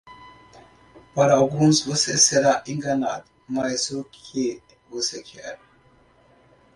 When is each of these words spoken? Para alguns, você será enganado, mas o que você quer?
Para 1.13 1.35
alguns, 1.35 1.81
você 1.85 2.17
será 2.17 2.63
enganado, 2.65 3.29
mas 3.47 3.91
o 3.91 4.03
que 4.05 4.59
você 4.89 5.21
quer? 5.21 5.59